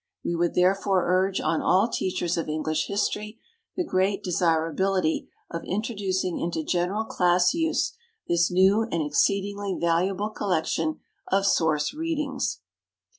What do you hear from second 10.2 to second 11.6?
collection of